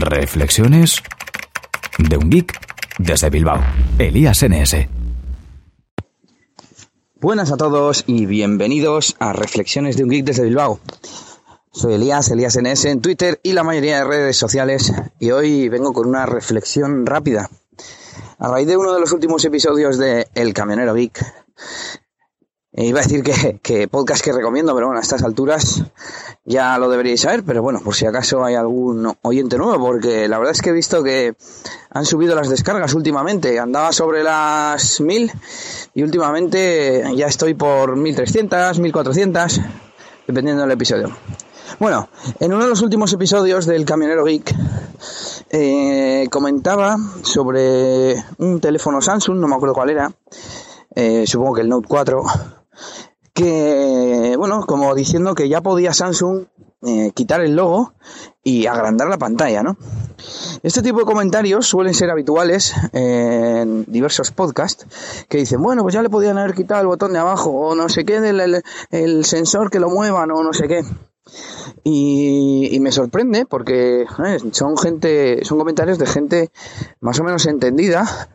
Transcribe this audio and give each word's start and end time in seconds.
Reflexiones 0.00 1.02
de 1.98 2.16
un 2.16 2.30
geek 2.30 2.58
desde 2.98 3.30
Bilbao. 3.30 3.60
Elías 3.98 4.42
NS. 4.42 4.88
Buenas 7.20 7.52
a 7.52 7.56
todos 7.56 8.04
y 8.06 8.26
bienvenidos 8.26 9.16
a 9.18 9.32
Reflexiones 9.32 9.96
de 9.96 10.04
un 10.04 10.10
geek 10.10 10.24
desde 10.24 10.44
Bilbao. 10.44 10.80
Soy 11.72 11.94
Elías, 11.94 12.30
Elías 12.30 12.58
NS 12.58 12.86
en 12.86 13.00
Twitter 13.00 13.40
y 13.42 13.52
la 13.52 13.62
mayoría 13.62 13.98
de 13.98 14.04
redes 14.04 14.36
sociales 14.36 14.92
y 15.18 15.30
hoy 15.30 15.68
vengo 15.68 15.92
con 15.92 16.08
una 16.08 16.26
reflexión 16.26 17.06
rápida. 17.06 17.50
A 18.38 18.48
raíz 18.48 18.66
de 18.66 18.76
uno 18.76 18.92
de 18.92 19.00
los 19.00 19.12
últimos 19.12 19.44
episodios 19.44 19.98
de 19.98 20.28
El 20.34 20.52
Camionero 20.52 20.94
Geek, 20.94 21.24
eh, 22.76 22.84
iba 22.84 23.00
a 23.00 23.02
decir 23.02 23.22
que, 23.22 23.88
podcast 23.88 24.22
que 24.22 24.32
recomiendo, 24.32 24.74
pero 24.74 24.88
bueno, 24.88 25.00
a 25.00 25.02
estas 25.02 25.22
alturas 25.22 25.82
ya 26.44 26.76
lo 26.76 26.90
deberíais 26.90 27.22
saber, 27.22 27.42
pero 27.42 27.62
bueno, 27.62 27.80
por 27.82 27.94
si 27.94 28.04
acaso 28.04 28.44
hay 28.44 28.54
algún 28.54 29.16
oyente 29.22 29.56
nuevo, 29.56 29.86
porque 29.86 30.28
la 30.28 30.38
verdad 30.38 30.52
es 30.52 30.60
que 30.60 30.70
he 30.70 30.74
visto 30.74 31.02
que 31.02 31.34
han 31.90 32.04
subido 32.04 32.34
las 32.34 32.50
descargas 32.50 32.92
últimamente. 32.92 33.58
Andaba 33.58 33.92
sobre 33.92 34.22
las 34.22 35.00
1000 35.00 35.32
y 35.94 36.02
últimamente 36.02 37.02
ya 37.16 37.26
estoy 37.26 37.54
por 37.54 37.96
1300, 37.96 38.78
1400, 38.78 39.60
dependiendo 40.26 40.62
del 40.62 40.72
episodio. 40.72 41.16
Bueno, 41.78 42.10
en 42.40 42.52
uno 42.52 42.64
de 42.64 42.70
los 42.70 42.82
últimos 42.82 43.10
episodios 43.14 43.64
del 43.64 43.86
Camionero 43.86 44.24
Geek 44.24 44.54
eh, 45.48 46.28
comentaba 46.30 46.96
sobre 47.22 48.22
un 48.36 48.60
teléfono 48.60 49.00
Samsung, 49.00 49.38
no 49.38 49.48
me 49.48 49.54
acuerdo 49.54 49.74
cuál 49.74 49.90
era, 49.90 50.12
eh, 50.94 51.24
supongo 51.26 51.54
que 51.54 51.62
el 51.62 51.68
Note 51.68 51.86
4, 51.88 52.22
que, 53.36 54.34
bueno, 54.38 54.64
como 54.64 54.94
diciendo 54.94 55.34
que 55.34 55.50
ya 55.50 55.60
podía 55.60 55.92
Samsung 55.92 56.46
eh, 56.82 57.12
quitar 57.14 57.42
el 57.42 57.54
logo 57.54 57.92
y 58.42 58.66
agrandar 58.66 59.08
la 59.08 59.18
pantalla, 59.18 59.62
¿no? 59.62 59.76
Este 60.62 60.80
tipo 60.80 61.00
de 61.00 61.04
comentarios 61.04 61.66
suelen 61.66 61.92
ser 61.92 62.10
habituales 62.10 62.72
en 62.94 63.84
diversos 63.88 64.30
podcasts 64.30 64.86
que 65.28 65.36
dicen, 65.36 65.62
bueno, 65.62 65.82
pues 65.82 65.94
ya 65.94 66.00
le 66.00 66.08
podían 66.08 66.38
haber 66.38 66.54
quitado 66.54 66.80
el 66.80 66.86
botón 66.86 67.12
de 67.12 67.18
abajo 67.18 67.50
o 67.50 67.74
no 67.74 67.90
sé 67.90 68.06
qué 68.06 68.22
del 68.22 68.62
el, 68.90 69.24
sensor 69.26 69.70
que 69.70 69.80
lo 69.80 69.90
muevan 69.90 70.30
o 70.30 70.42
no 70.42 70.54
sé 70.54 70.66
qué. 70.66 70.82
Y, 71.84 72.78
me 72.80 72.90
sorprende 72.90 73.44
porque 73.44 74.02
eh, 74.02 74.38
son 74.52 74.78
gente, 74.78 75.44
son 75.44 75.58
comentarios 75.58 75.98
de 75.98 76.06
gente 76.06 76.50
más 77.00 77.20
o 77.20 77.24
menos 77.24 77.44
entendida 77.44 78.30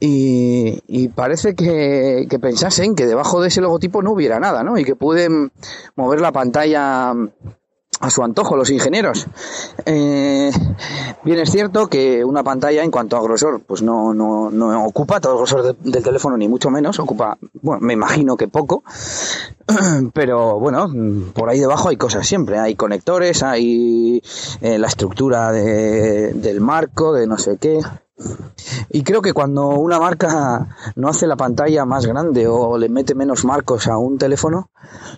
y, 0.00 1.08
parece 1.08 1.54
que, 1.54 2.26
pensasen 2.40 2.94
que 2.94 3.06
debajo 3.06 3.40
de 3.40 3.48
ese 3.48 3.60
logotipo 3.60 4.02
no 4.02 4.12
hubiera 4.12 4.38
nada, 4.40 4.62
¿no? 4.62 4.78
Y 4.78 4.84
que 4.84 4.96
pueden 4.96 5.52
mover 5.94 6.20
la 6.20 6.32
pantalla 6.32 7.14
a 8.00 8.10
su 8.10 8.22
antojo 8.22 8.56
los 8.56 8.70
ingenieros. 8.70 9.26
Eh, 9.86 10.50
bien 11.24 11.38
es 11.38 11.50
cierto 11.50 11.86
que 11.86 12.24
una 12.24 12.44
pantalla 12.44 12.84
en 12.84 12.90
cuanto 12.90 13.16
a 13.16 13.22
grosor, 13.22 13.62
pues 13.66 13.82
no, 13.82 14.12
no, 14.12 14.50
no 14.50 14.84
ocupa 14.84 15.20
todo 15.20 15.32
el 15.32 15.38
grosor 15.38 15.76
del 15.76 16.02
teléfono, 16.02 16.36
ni 16.36 16.46
mucho 16.46 16.70
menos, 16.70 16.98
ocupa, 16.98 17.38
bueno, 17.62 17.80
me 17.80 17.94
imagino 17.94 18.36
que 18.36 18.48
poco, 18.48 18.82
pero 20.12 20.60
bueno, 20.60 20.88
por 21.32 21.48
ahí 21.48 21.58
debajo 21.58 21.88
hay 21.88 21.96
cosas 21.96 22.26
siempre, 22.26 22.58
hay 22.58 22.74
conectores, 22.74 23.42
hay 23.42 24.22
eh, 24.60 24.78
la 24.78 24.88
estructura 24.88 25.50
de, 25.52 26.34
del 26.34 26.60
marco, 26.60 27.14
de 27.14 27.26
no 27.26 27.38
sé 27.38 27.56
qué. 27.56 27.80
Y 28.90 29.02
creo 29.02 29.20
que 29.20 29.34
cuando 29.34 29.68
una 29.68 29.98
marca 29.98 30.68
no 30.94 31.08
hace 31.08 31.26
la 31.26 31.36
pantalla 31.36 31.84
más 31.84 32.06
grande 32.06 32.46
o 32.48 32.78
le 32.78 32.88
mete 32.88 33.14
menos 33.14 33.44
marcos 33.44 33.88
a 33.88 33.98
un 33.98 34.16
teléfono, 34.16 34.70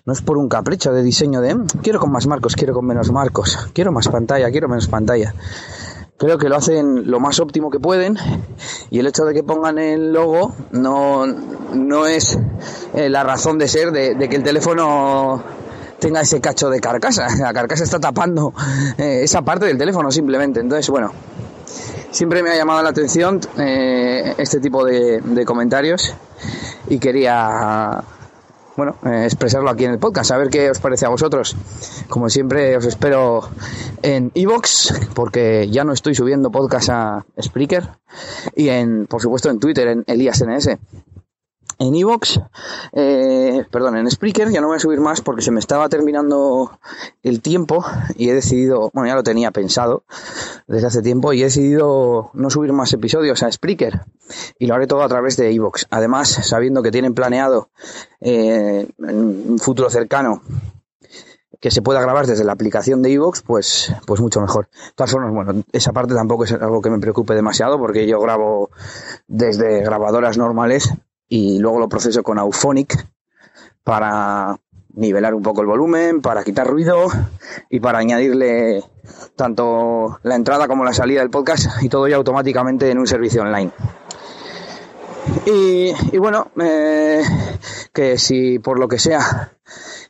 no 0.05 0.13
es 0.13 0.21
por 0.21 0.37
un 0.37 0.49
capricho 0.49 0.93
de 0.93 1.03
diseño 1.03 1.41
de 1.41 1.55
mm, 1.55 1.67
quiero 1.83 2.01
con 2.01 2.11
más 2.11 2.27
marcos, 2.27 2.57
quiero 2.57 2.75
con 2.75 2.87
menos 2.87 3.13
marcos, 3.13 3.71
quiero 3.73 3.93
más 3.93 4.09
pantalla, 4.09 4.51
quiero 4.51 4.69
menos 4.69 4.89
pantalla. 4.89 5.35
Creo 6.17 6.39
que 6.39 6.49
lo 6.49 6.57
hacen 6.57 7.09
lo 7.09 7.21
más 7.21 7.39
óptimo 7.39 7.71
que 7.71 7.79
pueden 7.79 8.17
y 8.91 8.99
el 8.99 9.07
hecho 9.07 9.25
de 9.25 9.35
que 9.35 9.45
pongan 9.45 9.79
el 9.79 10.13
logo 10.13 10.53
no, 10.73 11.27
no 11.27 12.07
es 12.07 12.37
eh, 12.95 13.09
la 13.09 13.23
razón 13.23 13.57
de 13.59 13.69
ser 13.69 13.93
de, 13.93 14.29
que 14.29 14.35
el 14.35 14.43
teléfono 14.43 15.41
tenga 16.01 16.23
ese 16.23 16.41
cacho 16.41 16.71
de 16.71 16.81
carcasa. 16.81 17.29
La 17.39 17.53
carcasa 17.53 17.85
está 17.85 18.01
tapando 18.01 18.53
eh, 18.97 19.21
esa 19.23 19.43
parte 19.43 19.67
del 19.67 19.79
teléfono 19.79 20.11
simplemente. 20.11 20.59
Entonces, 20.59 20.91
bueno, 20.91 21.13
siempre 22.11 22.43
me 22.43 22.51
ha 22.51 22.57
llamado 22.57 22.83
la 22.83 22.91
atención 22.91 23.41
eh, 23.59 24.35
este 24.39 24.61
tipo 24.61 24.85
de, 24.85 25.45
comentarios 25.45 26.15
y 26.89 26.99
quería 26.99 28.03
bueno, 28.77 28.97
eh, 29.05 29.25
expresarlo 29.25 29.71
aquí 29.71 29.85
en 29.85 29.93
el 29.93 29.99
podcast, 29.99 30.31
a 30.31 30.39
ver 30.39 30.51
qué 30.51 30.71
os 30.71 30.79
parece 30.79 31.05
a 31.07 31.09
vosotros. 31.09 31.57
Como 32.09 32.31
siempre, 32.31 32.77
os 32.77 32.85
espero 32.85 33.49
en 34.03 34.31
Evox, 34.35 34.95
porque 35.15 35.69
ya 35.69 35.83
no 35.85 35.93
estoy 35.93 36.15
subiendo 36.15 36.51
podcast 36.51 36.89
a 36.91 37.27
Spreaker, 37.41 37.89
y 38.55 38.69
en, 38.69 39.07
por 39.07 39.21
supuesto, 39.21 39.51
en 39.51 39.59
Twitter, 39.59 39.89
en 39.89 40.05
ElíasNS 40.07 40.79
en 41.79 41.95
Evox, 41.95 42.41
eh, 42.93 43.65
perdón, 43.71 43.97
en 43.97 44.11
Spreaker 44.11 44.51
ya 44.51 44.61
no 44.61 44.67
voy 44.67 44.77
a 44.77 44.81
subir 44.81 45.01
más 45.01 45.21
porque 45.21 45.43
se 45.43 45.53
me 45.53 45.61
estaba 45.61 45.89
terminando 45.89 46.79
el 47.23 47.41
tiempo 47.41 47.85
y 48.17 48.31
he 48.31 48.35
decidido, 48.35 48.91
bueno, 48.93 49.09
ya 49.09 49.15
lo 49.15 49.23
tenía 49.23 49.53
pensado 49.53 50.05
desde 50.67 50.89
hace 50.89 51.03
tiempo 51.03 51.33
y 51.33 51.41
he 51.41 51.45
decidido 51.45 52.31
no 52.35 52.51
subir 52.51 52.73
más 52.73 52.93
episodios 52.93 53.43
a 53.43 53.53
Spreaker 53.53 54.01
y 54.59 54.67
lo 54.67 54.75
haré 54.75 54.87
todo 54.87 55.03
a 55.03 55.09
través 55.09 55.37
de 55.37 55.53
Evox. 55.53 55.87
Además, 55.91 56.29
sabiendo 56.29 56.83
que 56.83 56.91
tienen 56.91 57.15
planeado 57.15 57.71
eh, 58.21 58.89
en 58.99 59.17
un 59.17 59.59
futuro 59.59 59.89
cercano 59.89 60.43
que 61.61 61.71
se 61.71 61.83
pueda 61.83 62.01
grabar 62.01 62.27
desde 62.27 62.45
la 62.45 62.53
aplicación 62.53 63.03
de 63.03 63.13
Evox, 63.13 63.43
pues, 63.43 63.93
pues 64.07 64.21
mucho 64.21 64.41
mejor. 64.41 64.69
De 64.69 64.93
todas 64.95 65.11
formas, 65.11 65.33
bueno, 65.33 65.63
esa 65.73 65.93
parte 65.93 66.15
tampoco 66.15 66.45
es 66.45 66.53
algo 66.53 66.81
que 66.81 66.91
me 66.91 66.99
preocupe 67.01 67.35
demasiado 67.35 67.79
porque 67.79 68.07
yo 68.07 68.21
grabo 68.21 68.71
desde 69.27 69.83
grabadoras 69.83 70.39
normales 70.39 70.93
y 71.29 71.59
luego 71.59 71.79
lo 71.79 71.89
proceso 71.89 72.23
con 72.23 72.39
Auphonic 72.39 73.07
para 73.85 74.59
nivelar 74.95 75.35
un 75.35 75.43
poco 75.43 75.61
el 75.61 75.67
volumen, 75.67 76.21
para 76.21 76.43
quitar 76.43 76.67
ruido 76.67 77.07
y 77.71 77.81
para 77.81 77.99
añadirle 77.99 78.83
tanto 79.37 80.19
la 80.23 80.35
entrada 80.35 80.67
como 80.67 80.85
la 80.85 80.93
salida 80.93 81.21
del 81.21 81.31
podcast 81.31 81.83
y 81.83 81.89
todo 81.89 82.09
ya 82.09 82.17
automáticamente 82.17 82.91
en 82.91 82.99
un 82.99 83.07
servicio 83.07 83.43
online. 83.43 83.73
Y, 85.47 86.19
bueno, 86.19 86.51
eh, 86.61 87.23
que 87.93 88.19
si 88.19 88.59
por 88.59 88.79
lo 88.79 88.89
que 88.89 88.99
sea 88.99 89.53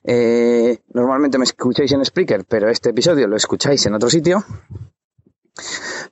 eh, 0.05 0.79
normalmente 0.95 1.39
me 1.39 1.45
escucháis 1.45 1.93
en 1.93 2.05
Spreaker, 2.05 2.45
pero 2.45 2.69
este 2.69 2.91
episodio 2.91 3.27
lo 3.27 3.37
escucháis 3.37 3.85
en 3.87 3.95
otro 3.95 4.09
sitio, 4.09 4.45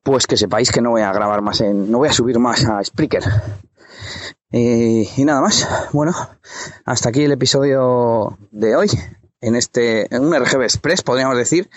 pues 0.03 0.27
que 0.27 0.37
sepáis 0.37 0.71
que 0.71 0.83
no 0.83 0.91
voy 0.91 1.03
a 1.03 1.13
grabar 1.13 1.41
más 1.41 1.61
en, 1.61 1.91
no 1.91 1.99
voy 1.99 2.09
a 2.09 2.13
subir 2.13 2.39
más 2.39 2.65
a 2.65 2.83
Spreaker. 2.83 3.25
Y, 4.53 5.25
nada 5.25 5.41
más. 5.41 5.69
Bueno, 5.93 6.13
hasta 6.85 7.09
aquí 7.09 7.25
el 7.25 7.33
episodio 7.33 8.39
de 8.51 8.77
hoy. 8.77 8.89
En 9.41 9.55
este, 9.55 10.13
en 10.15 10.25
un 10.25 10.35
RGB 10.35 10.63
Express, 10.63 11.03
podríamos 11.03 11.37
decir, 11.37 11.69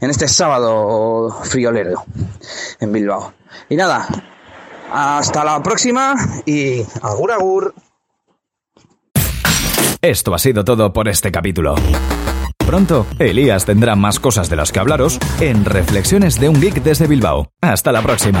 en 0.00 0.10
este 0.10 0.28
sábado 0.28 1.30
friolero 1.42 2.04
en 2.78 2.92
Bilbao. 2.92 3.34
Y 3.68 3.76
nada, 3.76 4.06
hasta 4.92 5.44
la 5.44 5.62
próxima 5.62 6.14
y 6.46 6.82
agur 7.02 7.32
agur. 7.32 7.74
Esto 10.00 10.34
ha 10.34 10.38
sido 10.38 10.64
todo 10.64 10.92
por 10.92 11.08
este 11.08 11.30
capítulo. 11.32 11.74
Pronto, 12.64 13.06
Elías 13.18 13.66
tendrá 13.66 13.96
más 13.96 14.20
cosas 14.20 14.48
de 14.48 14.56
las 14.56 14.70
que 14.70 14.78
hablaros 14.78 15.18
en 15.40 15.64
Reflexiones 15.64 16.38
de 16.38 16.48
un 16.48 16.60
Geek 16.60 16.82
desde 16.82 17.08
Bilbao. 17.08 17.50
Hasta 17.60 17.90
la 17.90 18.00
próxima. 18.00 18.40